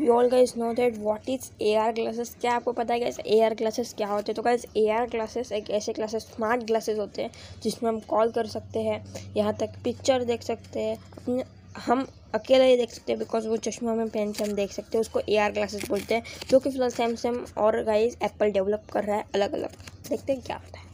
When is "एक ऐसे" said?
5.52-5.92